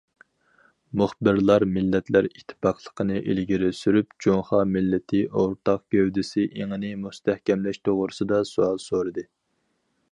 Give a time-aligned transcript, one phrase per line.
[1.01, 9.29] مۇخبىرلار مىللەتلەر ئىتتىپاقلىقىنى ئىلگىرى سۈرۈپ، جۇڭخۇا مىللىتى ئورتاق گەۋدىسى ئېڭىنى مۇستەھكەملەش توغرىسىدا سوئال سورىدى.